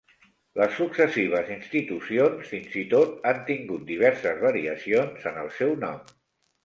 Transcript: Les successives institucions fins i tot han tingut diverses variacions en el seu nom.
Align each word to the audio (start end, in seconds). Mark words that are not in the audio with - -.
Les 0.59 0.71
successives 0.77 1.51
institucions 1.55 2.49
fins 2.53 2.79
i 2.85 2.85
tot 2.95 3.13
han 3.33 3.43
tingut 3.53 3.85
diverses 3.93 4.43
variacions 4.49 5.33
en 5.35 5.39
el 5.47 5.53
seu 5.59 5.77
nom. 5.85 6.01